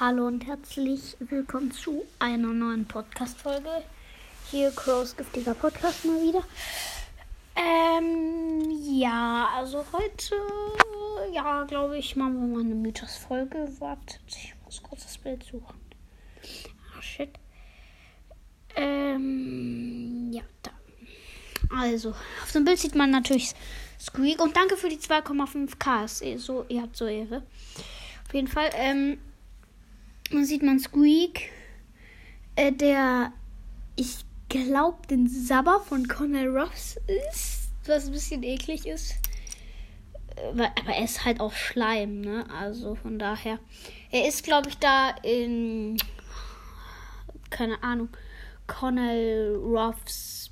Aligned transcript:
Hallo 0.00 0.28
und 0.28 0.46
herzlich 0.46 1.16
willkommen 1.18 1.72
zu 1.72 2.04
einer 2.20 2.52
neuen 2.52 2.84
Podcast-Folge. 2.84 3.82
Hier 4.48 4.70
Crows 4.70 5.16
giftiger 5.16 5.54
Podcast 5.54 6.04
mal 6.04 6.22
wieder. 6.22 6.44
Ähm, 7.56 8.70
ja, 8.80 9.48
also 9.56 9.84
heute, 9.92 10.36
ja, 11.32 11.64
glaube 11.64 11.98
ich, 11.98 12.14
machen 12.14 12.40
wir 12.40 12.46
mal 12.46 12.64
eine 12.64 12.76
Mythos-Folge. 12.76 13.72
Wartet, 13.80 14.20
ich 14.28 14.54
muss 14.64 14.80
kurz 14.80 15.02
das 15.02 15.18
Bild 15.18 15.42
suchen. 15.42 15.80
Ah, 16.96 17.02
shit. 17.02 17.30
Ähm, 18.76 20.30
ja, 20.32 20.42
da. 20.62 20.70
Also, 21.76 22.10
auf 22.44 22.52
dem 22.52 22.64
Bild 22.64 22.78
sieht 22.78 22.94
man 22.94 23.10
natürlich 23.10 23.52
Squeak 23.98 24.40
und 24.40 24.56
danke 24.56 24.76
für 24.76 24.90
die 24.90 24.98
2,5k. 24.98 26.38
So, 26.38 26.66
ihr 26.68 26.82
habt 26.82 26.96
so 26.96 27.06
Ehre. 27.06 27.42
Auf 28.28 28.34
jeden 28.34 28.46
Fall, 28.46 28.70
ähm, 28.74 29.18
dann 30.30 30.44
sieht 30.44 30.62
man 30.62 30.78
Squeak, 30.78 31.50
äh, 32.56 32.72
der, 32.72 33.32
ich 33.96 34.18
glaube, 34.48 35.06
den 35.08 35.28
Sabber 35.28 35.80
von 35.80 36.08
Connell 36.08 36.48
Ruffs 36.48 36.98
ist, 37.30 37.70
was 37.86 38.06
ein 38.06 38.12
bisschen 38.12 38.42
eklig 38.42 38.86
ist. 38.86 39.14
Äh, 40.36 40.50
aber 40.50 40.94
er 40.94 41.04
ist 41.04 41.24
halt 41.24 41.40
auch 41.40 41.52
Schleim, 41.52 42.20
ne? 42.20 42.46
Also 42.50 42.94
von 42.94 43.18
daher. 43.18 43.58
Er 44.10 44.28
ist, 44.28 44.44
glaube 44.44 44.68
ich, 44.68 44.78
da 44.78 45.10
in, 45.22 45.98
keine 47.50 47.82
Ahnung, 47.82 48.08
Connell 48.66 49.56
Ruffs 49.56 50.50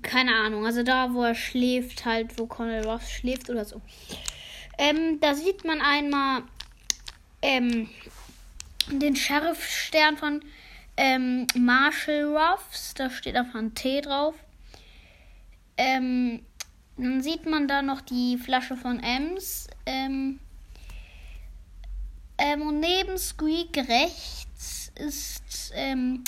keine 0.00 0.34
Ahnung, 0.34 0.64
also 0.64 0.82
da, 0.82 1.12
wo 1.12 1.22
er 1.22 1.34
schläft, 1.34 2.06
halt, 2.06 2.38
wo 2.38 2.46
Connell 2.46 2.86
Ruffs 2.86 3.10
schläft 3.10 3.50
oder 3.50 3.64
so. 3.64 3.80
Ähm, 4.78 5.20
da 5.20 5.34
sieht 5.34 5.64
man 5.64 5.80
einmal 5.80 6.42
ähm, 7.42 7.88
den 8.90 9.16
Sheriff-Stern 9.16 10.16
von 10.16 10.42
ähm, 10.96 11.46
Marshall 11.54 12.36
Ruffs. 12.36 12.94
Da 12.94 13.10
steht 13.10 13.36
einfach 13.36 13.58
ein 13.58 13.74
T 13.74 14.00
drauf. 14.00 14.34
Ähm, 15.76 16.44
dann 16.96 17.22
sieht 17.22 17.46
man 17.46 17.68
da 17.68 17.82
noch 17.82 18.00
die 18.00 18.38
Flasche 18.38 18.76
von 18.76 19.02
Ems. 19.02 19.68
Ähm, 19.86 20.38
ähm, 22.38 22.62
und 22.62 22.80
neben 22.80 23.18
Squeak 23.18 23.76
rechts 23.76 24.92
ist 24.94 25.72
ähm, 25.74 26.24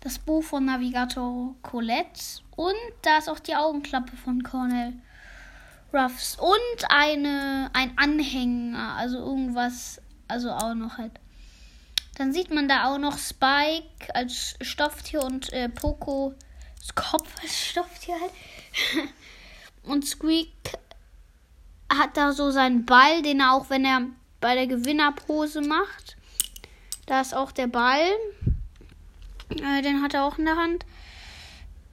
das 0.00 0.18
Buch 0.18 0.44
von 0.44 0.64
Navigator 0.64 1.54
Colette. 1.62 2.42
Und 2.54 2.74
da 3.02 3.18
ist 3.18 3.28
auch 3.28 3.38
die 3.38 3.54
Augenklappe 3.54 4.16
von 4.16 4.42
Cornell 4.42 4.94
Ruffs. 5.92 6.36
Und 6.38 6.90
eine, 6.90 7.70
ein 7.72 7.92
Anhänger, 7.96 8.94
also 8.96 9.18
irgendwas 9.18 10.00
also 10.28 10.50
auch 10.50 10.74
noch 10.74 10.98
halt. 10.98 11.12
Dann 12.16 12.32
sieht 12.32 12.50
man 12.50 12.68
da 12.68 12.92
auch 12.92 12.98
noch 12.98 13.18
Spike 13.18 14.14
als 14.14 14.56
Stofftier 14.60 15.22
und 15.22 15.52
äh, 15.52 15.68
Poco 15.68 16.34
Kopf 16.94 17.28
als 17.42 17.66
Stofftier 17.66 18.14
halt. 18.20 19.08
und 19.82 20.06
Squeak 20.06 20.52
hat 21.92 22.16
da 22.16 22.32
so 22.32 22.50
seinen 22.50 22.86
Ball, 22.86 23.22
den 23.22 23.40
er 23.40 23.52
auch, 23.52 23.70
wenn 23.70 23.84
er 23.84 24.02
bei 24.40 24.54
der 24.54 24.66
Gewinnerpose 24.66 25.60
macht. 25.60 26.16
Da 27.06 27.20
ist 27.20 27.34
auch 27.34 27.52
der 27.52 27.66
Ball. 27.66 28.06
Äh, 29.50 29.82
den 29.82 30.02
hat 30.02 30.14
er 30.14 30.24
auch 30.24 30.38
in 30.38 30.44
der 30.44 30.56
Hand. 30.56 30.84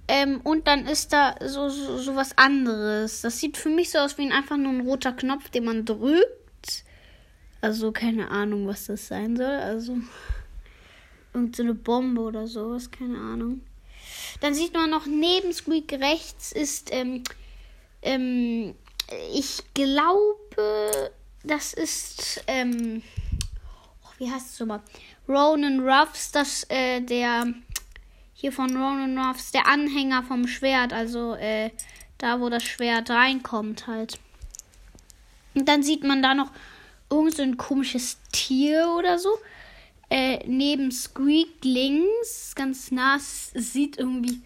Ähm, 0.08 0.42
und 0.42 0.68
dann 0.68 0.86
ist 0.86 1.14
da 1.14 1.36
so, 1.46 1.70
so, 1.70 1.98
so 1.98 2.16
was 2.16 2.38
anderes. 2.38 3.22
Das 3.22 3.40
sieht 3.40 3.58
für 3.58 3.70
mich 3.70 3.92
so 3.92 4.00
aus 4.00 4.18
wie 4.18 4.24
ein, 4.24 4.32
einfach 4.32 4.58
nur 4.58 4.72
ein 4.72 4.82
roter 4.82 5.14
Knopf, 5.14 5.50
den 5.50 5.66
man 5.66 5.86
drückt. 5.86 6.84
Also 7.64 7.94
keine 7.94 8.30
Ahnung, 8.30 8.68
was 8.68 8.88
das 8.88 9.08
sein 9.08 9.38
soll. 9.38 9.46
Also 9.46 9.98
irgendeine 11.34 11.74
Bombe 11.74 12.20
oder 12.20 12.46
sowas, 12.46 12.92
keine 12.92 13.18
Ahnung. 13.18 13.62
Dann 14.42 14.54
sieht 14.54 14.74
man 14.74 14.90
noch 14.90 15.06
neben 15.06 15.54
Squeak 15.54 15.94
rechts 15.94 16.52
ist, 16.52 16.90
ähm, 16.92 17.24
ähm, 18.02 18.76
ich 19.34 19.64
glaube, 19.74 21.10
das 21.46 21.72
ist, 21.72 22.44
ähm, 22.48 23.02
oh, 24.04 24.10
wie 24.18 24.30
heißt 24.30 24.52
es 24.52 24.60
nochmal? 24.60 24.82
Ronan 25.30 25.88
Ruffs, 25.88 26.34
das, 26.34 26.66
äh, 26.70 27.00
der, 27.00 27.46
hier 28.34 28.52
von 28.52 28.76
Ronan 28.76 29.18
Ruffs, 29.18 29.54
der 29.54 29.68
Anhänger 29.68 30.24
vom 30.24 30.48
Schwert, 30.48 30.92
also, 30.92 31.36
äh, 31.36 31.72
da, 32.18 32.42
wo 32.42 32.50
das 32.50 32.64
Schwert 32.64 33.10
reinkommt 33.10 33.88
halt. 33.88 34.20
Und 35.56 35.70
dann 35.70 35.82
sieht 35.82 36.04
man 36.04 36.22
da 36.22 36.34
noch 36.34 36.52
irgend 37.14 37.36
so 37.36 37.44
ein 37.44 37.58
komisches 37.58 38.18
Tier 38.32 38.94
oder 38.98 39.20
so. 39.20 39.30
Äh, 40.10 40.40
neben 40.46 40.92
Squeak 40.92 41.64
links, 41.64 42.54
ganz 42.56 42.92
nah, 42.92 43.18
sieht 43.20 43.98
irgendwie 43.98 44.42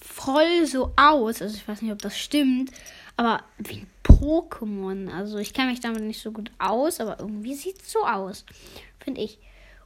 voll 0.00 0.66
so 0.66 0.92
aus. 0.96 1.42
Also 1.42 1.56
ich 1.56 1.66
weiß 1.66 1.82
nicht, 1.82 1.92
ob 1.92 2.00
das 2.00 2.18
stimmt, 2.18 2.70
aber 3.16 3.42
wie 3.58 3.78
ein 3.78 3.86
Pokémon. 4.04 5.12
Also 5.12 5.38
ich 5.38 5.52
kenne 5.52 5.70
mich 5.70 5.80
damit 5.80 6.02
nicht 6.02 6.22
so 6.22 6.32
gut 6.32 6.50
aus, 6.58 7.00
aber 7.00 7.18
irgendwie 7.20 7.54
sieht 7.54 7.80
es 7.80 7.92
so 7.92 8.04
aus, 8.04 8.44
finde 9.00 9.22
ich. 9.22 9.38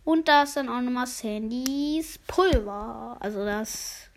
Und 0.05 0.29
da 0.29 0.43
ist 0.43 0.57
dann 0.57 0.69
auch 0.69 0.81
nochmal 0.81 1.07
Sandys 1.07 2.19
Pulver. 2.27 3.17
Also 3.21 3.45
das 3.45 4.11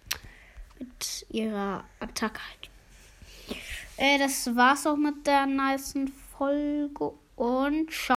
mit 0.79 1.25
ihrer 1.29 1.83
Attacke 1.99 2.39
halt. 2.39 2.69
Äh, 3.97 4.19
das 4.19 4.53
war's 4.55 4.85
auch 4.87 4.97
mit 4.97 5.25
der 5.25 5.45
niceen 5.45 6.11
Folge 6.37 7.13
und 7.35 7.91
ciao. 7.91 8.13